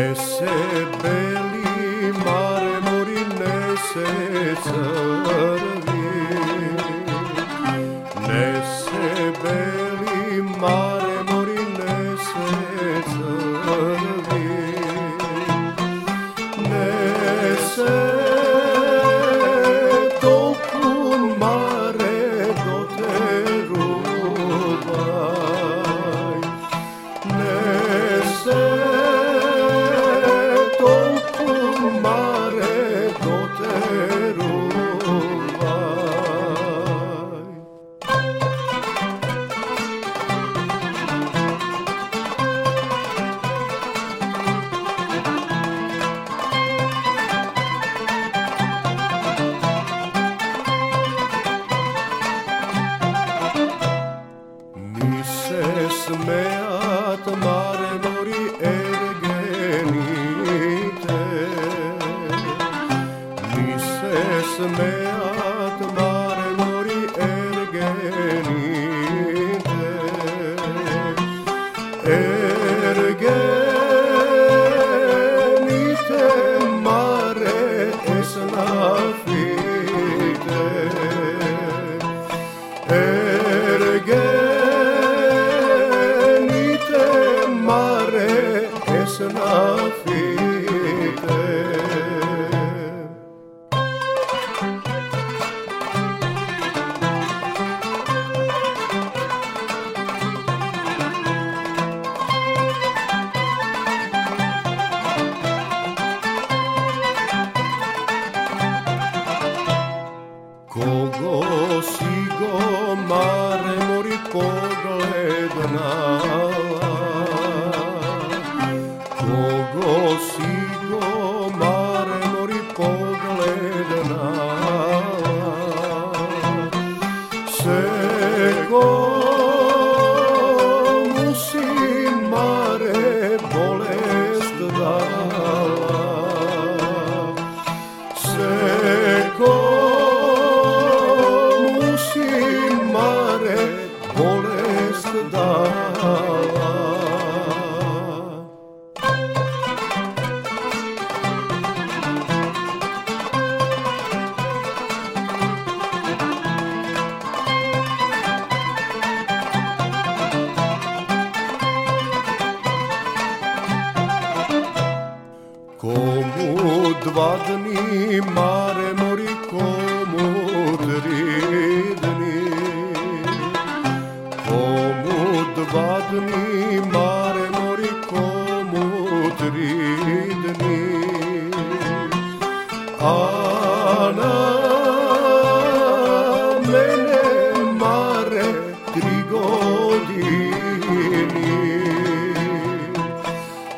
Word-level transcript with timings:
nese 0.00 0.52
beli 1.02 2.12
marmor 2.24 3.08
i 3.20 3.24
nese 3.40 4.08
crvi. 4.64 6.04
Nese 8.26 9.08
beli 9.42 10.42
marmor 10.62 11.48
i 11.48 11.64
nese 11.78 12.48
crvi. 13.10 14.48
Nese 16.70 17.96
toplu 20.22 20.96
mare 21.42 22.18
do 22.62 22.78
te 22.96 23.12
ruba. 23.68 25.39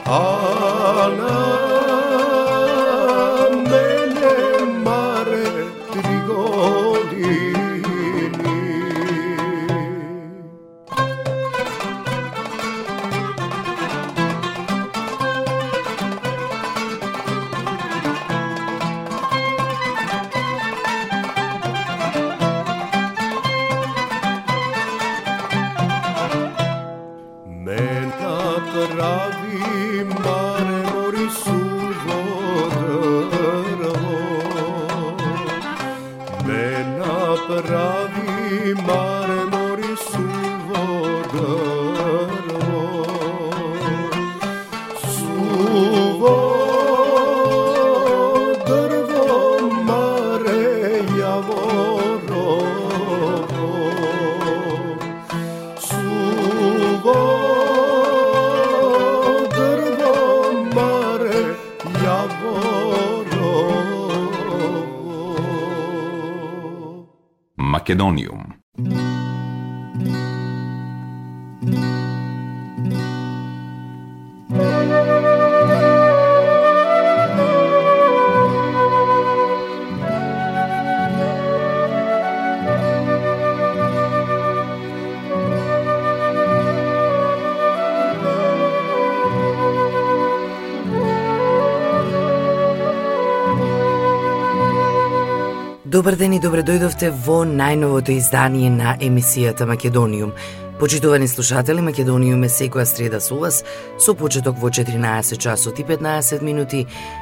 Македониум. 0.04 1.71
Macedonium. 67.92 68.51
Добар 96.02 96.16
ден 96.18 96.32
и 96.34 96.40
добре 96.42 96.64
дојдовте 96.66 97.12
во 97.14 97.44
најновото 97.46 98.10
издание 98.10 98.66
на 98.74 98.96
емисијата 98.98 99.68
Македониум. 99.70 100.32
Почитувани 100.80 101.28
слушатели, 101.30 101.78
Македониум 101.78 102.42
е 102.42 102.48
секоја 102.50 102.82
среда 102.90 103.20
со 103.22 103.38
вас, 103.38 103.60
со 104.02 104.14
почеток 104.18 104.58
во 104.58 104.66
14 104.66 105.38
часот 105.38 105.78
и 105.78 105.84
15 105.84 106.42
минути 106.42 106.80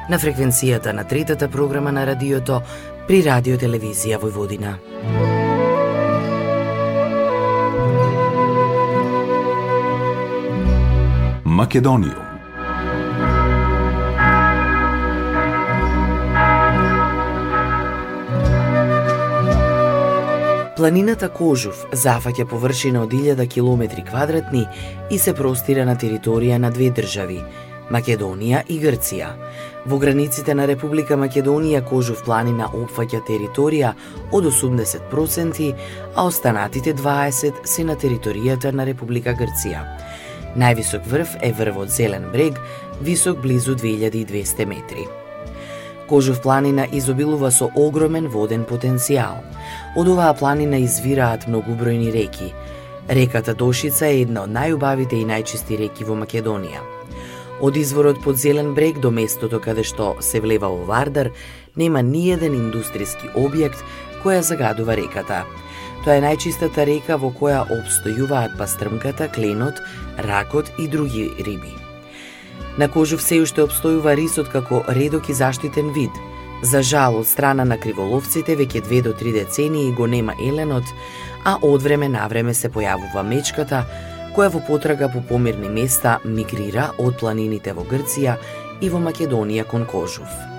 на 0.09 0.17
фреквенцијата 0.17 0.95
на 0.97 1.03
третата 1.03 1.47
програма 1.47 1.91
на 1.91 2.07
радиото 2.07 2.63
при 3.05 3.21
Радио 3.21 3.61
Телевизија 3.61 4.17
Војводина. 4.17 4.73
Македониум 11.45 12.30
Планината 20.81 21.27
Кожув 21.29 21.77
зафаќа 21.93 22.47
површина 22.49 23.03
од 23.03 23.11
1000 23.13 23.45
километри 23.53 24.01
квадратни 24.01 24.63
и 25.13 25.19
се 25.21 25.35
простира 25.37 25.83
на 25.85 25.93
територија 25.93 26.57
на 26.57 26.71
две 26.73 26.87
држави 26.89 27.37
Македонија 27.93 28.63
и 28.65 28.79
Грција. 28.81 29.27
Во 29.85 30.01
границите 30.01 30.55
на 30.57 30.65
Република 30.65 31.19
Македонија 31.21 31.83
Кожув 31.85 32.25
планина 32.25 32.71
опфаќа 32.73 33.21
територија 33.29 33.93
од 34.31 34.49
80%, 34.49 35.71
а 36.15 36.25
останатите 36.25 36.97
20 36.97 37.61
се 37.63 37.85
на 37.85 37.93
територијата 37.93 38.73
на 38.73 38.89
Република 38.89 39.37
Грција. 39.37 39.85
Највисок 40.57 41.05
врв 41.05 41.37
е 41.45 41.53
врвот 41.53 41.93
Зелен 41.93 42.31
брег, 42.33 42.57
висок 43.01 43.37
близу 43.37 43.77
2200 43.77 44.65
метри. 44.65 45.11
Кожув 46.11 46.41
планина 46.41 46.87
изобилува 46.91 47.51
со 47.55 47.69
огромен 47.71 48.25
воден 48.27 48.65
потенцијал. 48.67 49.37
Од 49.95 50.09
оваа 50.11 50.33
планина 50.35 50.75
извираат 50.83 51.45
многубројни 51.47 52.09
реки. 52.11 52.49
Реката 53.07 53.53
Дошица 53.53 54.09
е 54.09 54.25
една 54.25 54.41
од 54.43 54.51
најубавите 54.51 55.15
и 55.15 55.27
најчисти 55.29 55.77
реки 55.79 56.03
во 56.03 56.17
Македонија. 56.19 56.81
Од 57.63 57.77
изворот 57.79 58.19
под 58.25 58.35
Зелен 58.35 58.73
брег 58.75 58.99
до 58.99 59.11
местото 59.11 59.61
каде 59.63 59.85
што 59.87 60.17
се 60.19 60.41
влева 60.43 60.67
во 60.67 60.83
Вардар, 60.89 61.29
нема 61.79 62.01
ниеден 62.03 62.57
индустријски 62.59 63.31
објект 63.31 63.79
која 64.25 64.41
загадува 64.43 64.97
реката. 64.99 65.45
Тоа 66.03 66.17
е 66.17 66.25
најчистата 66.25 66.83
река 66.91 67.15
во 67.15 67.31
која 67.31 67.63
обстојуваат 67.71 68.59
пастрмката, 68.59 69.29
кленот, 69.31 69.79
ракот 70.27 70.73
и 70.77 70.89
други 70.91 71.29
риби. 71.39 71.71
На 72.77 72.87
Кожув 72.87 73.21
се 73.21 73.41
уште 73.43 73.65
обстојува 73.65 74.15
рисот 74.15 74.51
како 74.51 74.83
редок 74.87 75.29
и 75.29 75.33
заштитен 75.33 75.91
вид. 75.93 76.11
За 76.61 76.81
жал, 76.81 77.17
од 77.17 77.27
страна 77.27 77.65
на 77.65 77.77
криволовците 77.77 78.55
веќе 78.55 78.83
две 78.85 79.01
до 79.01 79.13
три 79.17 79.33
децении 79.33 79.91
го 79.91 80.07
нема 80.07 80.35
еленот, 80.39 80.85
а 81.43 81.57
од 81.61 81.81
време 81.81 82.09
на 82.09 82.27
време 82.27 82.53
се 82.53 82.69
појавува 82.69 83.25
мечката, 83.25 83.83
која 84.35 84.53
во 84.53 84.61
потрага 84.67 85.09
по 85.09 85.23
помирни 85.25 85.69
места 85.69 86.19
мигрира 86.23 86.91
од 86.97 87.19
планините 87.19 87.73
во 87.73 87.83
Грција 87.83 88.37
и 88.81 88.89
во 88.89 89.01
Македонија 89.01 89.67
кон 89.67 89.85
Кожув. 89.85 90.50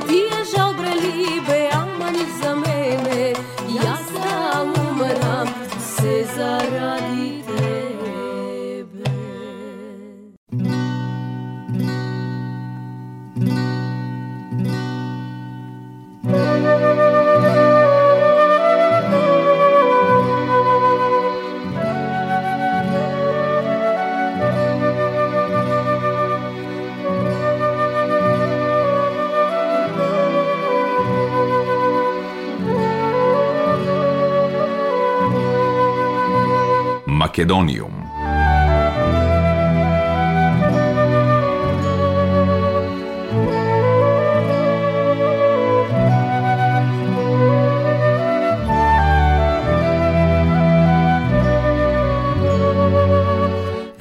de. 0.00 0.23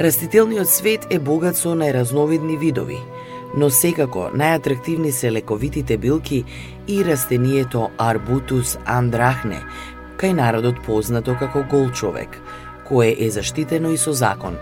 Растителниот 0.04 0.68
свет 0.68 1.06
е 1.16 1.18
богат 1.24 1.56
со 1.56 1.72
најразновидни 1.80 2.58
видови, 2.60 2.98
но 3.56 3.70
секако 3.72 4.26
најатрактивни 4.36 5.14
се 5.16 5.30
лековитите 5.32 5.96
билки 5.98 6.42
и 6.92 6.98
растението 7.08 7.86
Арбутус 7.98 8.74
андрахне, 8.84 9.62
кај 10.20 10.36
народот 10.42 10.82
познато 10.84 11.38
како 11.40 11.64
гол 11.72 11.88
човек, 11.96 12.36
кое 12.84 13.16
е 13.16 13.30
заштитено 13.32 13.94
и 13.96 13.98
со 13.98 14.12
закон. 14.12 14.58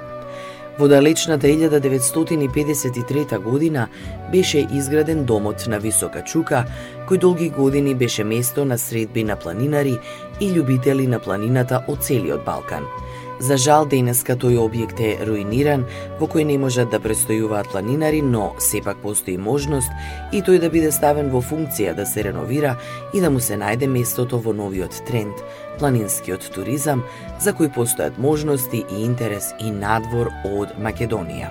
Во 0.78 0.88
далечната 0.88 1.48
1953 1.48 3.40
година 3.42 3.88
беше 4.32 4.68
изграден 4.70 5.26
домот 5.26 5.66
на 5.68 5.80
Висока 5.80 6.22
Чука, 6.22 6.66
кој 7.10 7.18
долги 7.18 7.50
години 7.50 7.96
беше 7.96 8.24
место 8.24 8.66
на 8.66 8.78
средби 8.78 9.24
на 9.24 9.36
планинари 9.36 9.98
и 10.40 10.54
љубители 10.54 11.08
на 11.08 11.20
планината 11.20 11.82
од 11.88 12.06
целиот 12.06 12.46
Балкан– 12.46 12.86
За 13.42 13.56
жал 13.58 13.88
денеска 13.90 14.36
тој 14.38 14.60
објект 14.62 15.00
е 15.02 15.16
руиниран, 15.26 15.88
во 16.20 16.28
кој 16.30 16.44
не 16.46 16.60
можат 16.62 16.92
да 16.94 17.00
престојуваат 17.02 17.72
планинари, 17.74 18.20
но 18.22 18.52
сепак 18.62 19.02
постои 19.02 19.34
можност 19.42 19.90
и 20.30 20.44
тој 20.46 20.60
да 20.62 20.70
биде 20.70 20.92
ставен 20.94 21.32
во 21.34 21.42
функција 21.42 21.96
да 21.98 22.06
се 22.06 22.28
реновира 22.30 22.76
и 23.18 23.22
да 23.22 23.34
му 23.34 23.42
се 23.42 23.58
најде 23.58 23.90
местото 23.90 24.38
во 24.38 24.54
новиот 24.54 25.02
тренд, 25.10 25.42
планинскиот 25.82 26.52
туризам, 26.54 27.02
за 27.42 27.58
кој 27.58 27.74
постојат 27.74 28.22
можности 28.22 28.86
и 28.86 29.02
интерес 29.10 29.56
и 29.58 29.74
надвор 29.74 30.30
од 30.46 30.78
Македонија. 30.78 31.50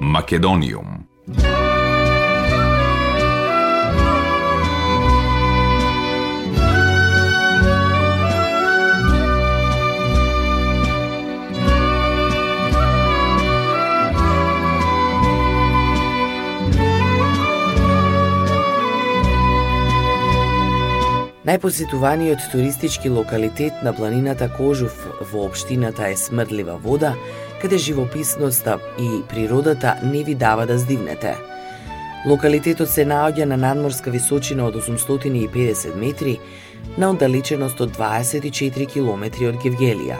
Македониум 0.00 0.95
Најпосетуваниот 21.46 22.48
туристички 22.50 23.08
локалитет 23.08 23.82
на 23.86 23.92
планината 23.94 24.48
Кожув 24.50 24.94
во 25.30 25.44
општината 25.46 26.08
е 26.10 26.16
Смрдлива 26.18 26.74
вода, 26.76 27.12
каде 27.62 27.78
живописноста 27.78 28.78
и 28.98 29.22
природата 29.28 29.94
не 30.02 30.24
ви 30.24 30.34
дава 30.34 30.66
да 30.66 30.78
здивнете. 30.78 31.36
Локалитетот 32.26 32.90
се 32.90 33.04
наоѓа 33.06 33.44
на 33.44 33.56
надморска 33.56 34.10
височина 34.10 34.66
од 34.66 34.74
850 34.74 35.94
метри, 35.94 36.40
на 36.98 37.12
оддалеченост 37.14 37.80
од 37.80 37.94
24 37.94 38.90
километри 38.90 39.46
од 39.46 39.62
Гевгелија. 39.62 40.18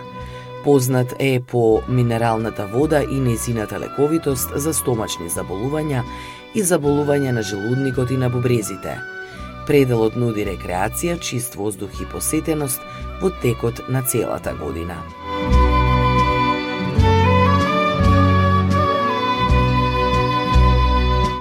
Познат 0.62 1.16
е 1.18 1.40
по 1.40 1.82
минералната 1.88 2.68
вода 2.70 3.02
и 3.02 3.18
незината 3.18 3.82
лековитост 3.82 4.54
за 4.54 4.74
стомачни 4.74 5.26
заболувања 5.26 6.06
и 6.54 6.62
заболувања 6.62 7.34
на 7.34 7.42
желудникот 7.42 8.14
и 8.14 8.16
на 8.16 8.30
бубрезите– 8.30 8.98
Пределот 9.66 10.14
нуди 10.14 10.44
рекреација, 10.46 11.18
чист 11.18 11.56
воздух 11.58 11.98
и 12.00 12.06
посетеност 12.06 12.80
во 13.20 13.32
текот 13.42 13.88
на 13.88 14.02
целата 14.02 14.54
година. 14.54 15.02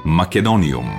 Македониум 0.05 0.89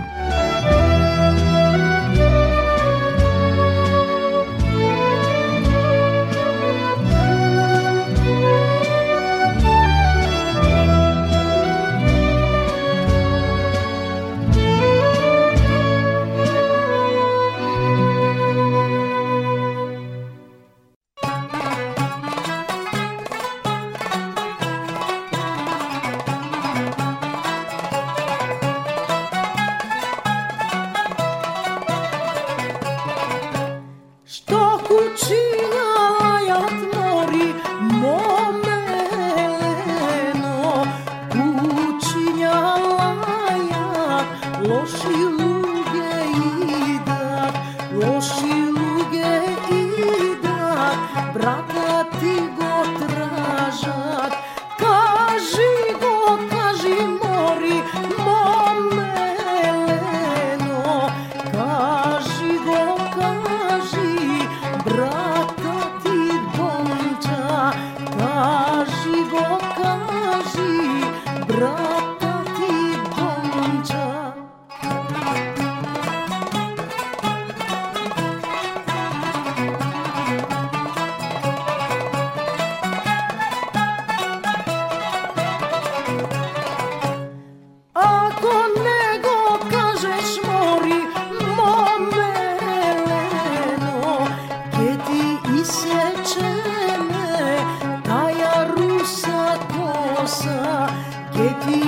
πάσα 100.37 100.88
και 101.31 101.55
τι. 101.64 101.86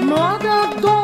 Moda 0.00 0.80
do 0.80 0.99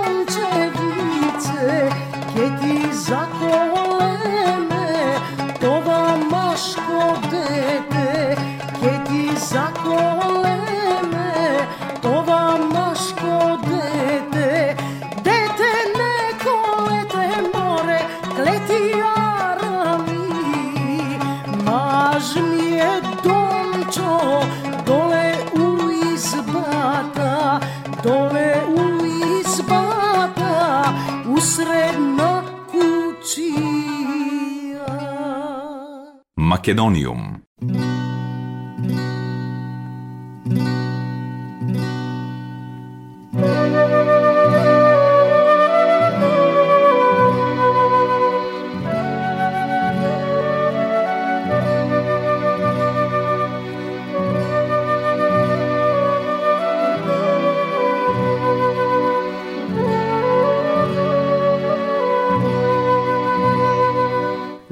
Македониум. 36.67 37.46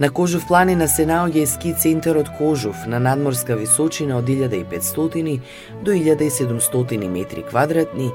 На 0.04 0.10
Кожув 0.10 0.42
планина 0.44 0.84
се 0.84 1.06
наоѓа 1.08 1.40
и 1.40 1.48
ски 1.48 1.70
центарот 1.80 2.26
Кожув 2.36 2.82
на 2.92 2.98
надморска 3.00 3.54
височина 3.56 4.18
од 4.20 4.26
1500 4.28 5.38
до 5.80 5.92
1700 5.96 7.08
метри 7.08 7.42
квадратни, 7.42 8.10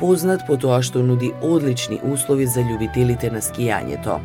познат 0.00 0.46
по 0.46 0.56
тоа 0.56 0.78
што 0.80 1.02
нуди 1.04 1.34
одлични 1.42 1.98
услови 2.00 2.46
за 2.48 2.64
љубителите 2.64 3.28
на 3.28 3.42
скијањето. 3.44 4.16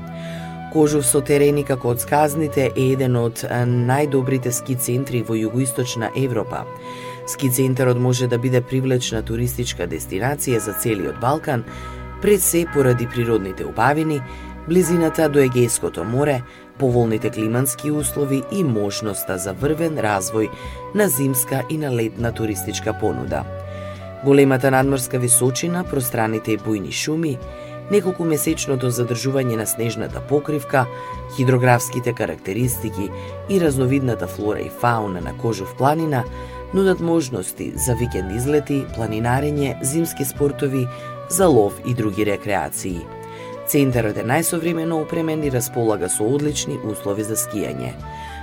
Кожув 0.72 1.04
со 1.04 1.20
терени 1.20 1.66
како 1.68 1.92
од 1.92 2.00
сказните 2.00 2.70
е 2.70 2.86
еден 2.94 3.20
од 3.20 3.44
најдобрите 3.68 4.56
ски 4.56 4.80
центри 4.80 5.20
во 5.20 5.36
југоисточна 5.36 6.14
Европа. 6.16 6.64
Ски 7.28 7.52
центарот 7.52 8.00
може 8.00 8.32
да 8.32 8.40
биде 8.40 8.62
привлечна 8.62 9.26
туристичка 9.28 9.92
дестинација 9.92 10.64
за 10.64 10.72
целиот 10.72 11.20
Балкан, 11.20 11.68
пред 12.22 12.42
се 12.42 12.64
поради 12.74 13.12
природните 13.12 13.66
убавини, 13.66 14.22
близината 14.68 15.28
до 15.30 15.44
Егејското 15.44 16.04
море, 16.08 16.42
поволните 16.80 17.30
климански 17.30 17.92
услови 17.92 18.44
и 18.52 18.64
можноста 18.64 19.38
за 19.38 19.54
врвен 19.54 20.00
развој 20.00 20.50
на 20.96 21.10
зимска 21.10 21.64
и 21.70 21.78
на 21.78 21.92
летна 21.92 22.32
туристичка 22.32 22.94
понуда. 22.94 23.44
Големата 24.26 24.72
надморска 24.72 25.20
височина, 25.20 25.84
пространите 25.84 26.56
и 26.56 26.60
бујни 26.60 26.92
шуми, 26.92 27.38
неколку 27.92 28.26
месечното 28.26 28.92
задржување 28.94 29.58
на 29.60 29.66
снежната 29.68 30.22
покривка, 30.22 30.86
хидрографските 31.36 32.14
карактеристики 32.14 33.10
и 33.50 33.62
разновидната 33.62 34.28
флора 34.28 34.60
и 34.60 34.70
фауна 34.70 35.22
на 35.22 35.38
Кожув 35.38 35.76
планина 35.78 36.24
нудат 36.74 37.00
можности 37.00 37.72
за 37.76 37.96
викенд 37.96 38.36
излети, 38.36 38.84
планинарење, 38.96 39.78
зимски 39.82 40.26
спортови, 40.26 40.88
за 41.30 41.48
лов 41.48 41.82
и 41.86 41.94
други 41.94 42.26
рекреации. 42.26 43.19
Центарот 43.70 44.18
е 44.18 44.24
најсовремено 44.26 44.98
опремен 45.04 45.44
и 45.46 45.52
располага 45.54 46.08
со 46.10 46.26
одлични 46.26 46.80
услови 46.90 47.22
за 47.22 47.36
скијање. 47.38 47.92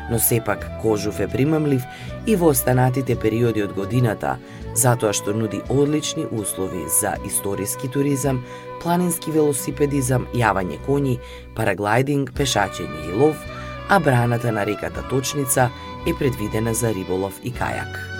Но 0.07 0.21
сепак 0.23 0.63
Кожув 0.83 1.19
е 1.21 1.27
примамлив 1.27 1.83
и 2.31 2.37
во 2.39 2.53
останатите 2.55 3.17
периоди 3.19 3.65
од 3.67 3.75
годината, 3.75 4.37
затоа 4.79 5.11
што 5.11 5.35
нуди 5.35 5.65
одлични 5.67 6.29
услови 6.31 6.85
за 7.01 7.17
историски 7.27 7.91
туризам, 7.91 8.45
планински 8.83 9.35
велосипедизам, 9.35 10.29
јавање 10.31 10.79
коњи, 10.87 11.19
параглайдинг, 11.59 12.31
пешачење 12.31 13.09
и 13.11 13.19
лов, 13.19 13.43
а 13.89 13.99
браната 13.99 14.53
на 14.53 14.63
реката 14.67 15.03
Точница 15.11 15.71
е 16.07 16.15
предвидена 16.15 16.75
за 16.75 16.95
риболов 16.95 17.43
и 17.43 17.51
кајак. 17.51 18.16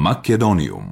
Македониум. 0.00 0.89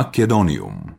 Македониум. 0.00 0.89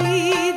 你。 0.00 0.53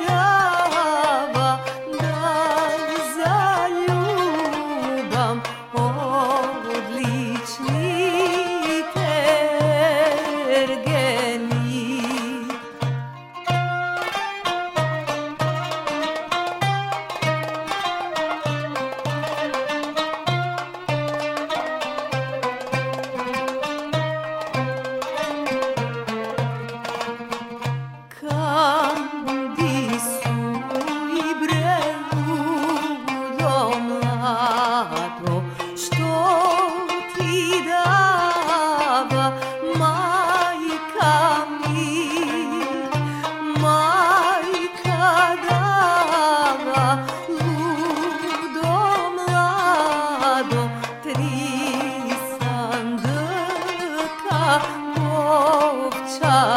çağ 56.20 56.57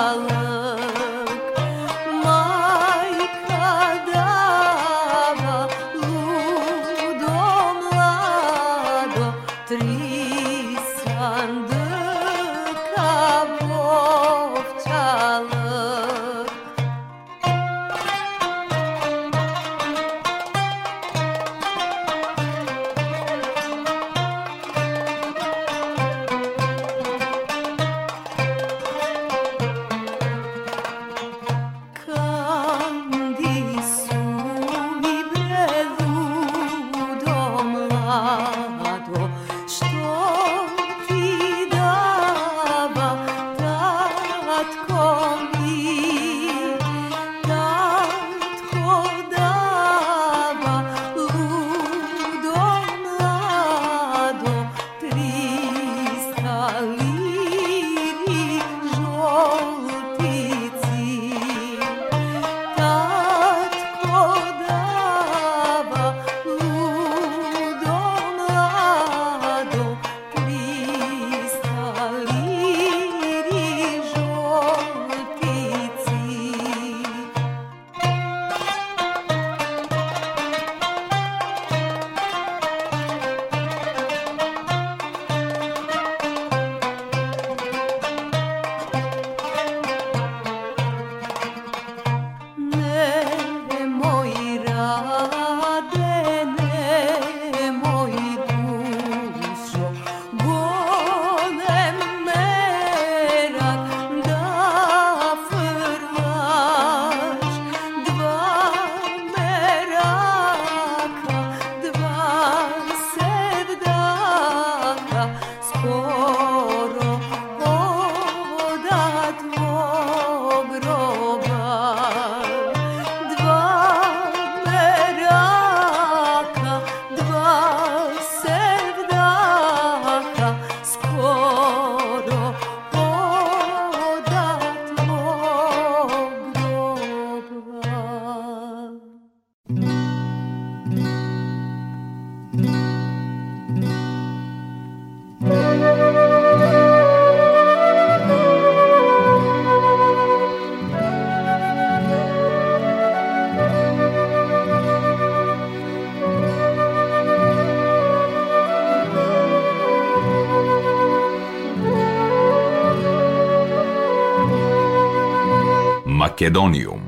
Македониум. 166.41 167.01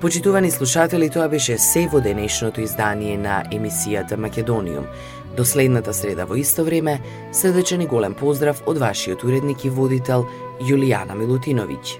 Почитувани 0.00 0.50
слушатели, 0.50 1.10
тоа 1.10 1.28
беше 1.28 1.56
се 1.58 1.88
во 1.88 2.00
денешното 2.04 2.60
издание 2.60 3.16
на 3.16 3.40
емисијата 3.48 4.16
Македониум. 4.20 4.84
До 5.36 5.44
следната 5.48 5.94
среда 5.94 6.28
во 6.28 6.36
исто 6.36 6.64
време, 6.64 7.00
средечен 7.32 7.80
и 7.80 7.86
голем 7.86 8.12
поздрав 8.12 8.60
од 8.66 8.76
вашиот 8.84 9.24
уредник 9.24 9.64
и 9.64 9.70
водител 9.70 10.28
Јулијана 10.60 11.16
Милутиновиќ. 11.16 11.96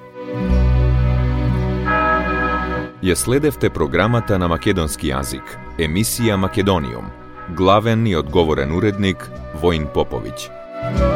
Ја 3.03 3.17
следевте 3.17 3.71
програмата 3.71 4.39
на 4.39 4.53
македонски 4.53 5.09
јазик, 5.09 5.57
емисија 5.79 6.37
Македониум. 6.37 7.22
Главен 7.49 8.07
и 8.07 8.15
одговорен 8.15 8.73
уредник 8.73 9.31
Воин 9.55 9.87
Поповиќ. 9.87 11.12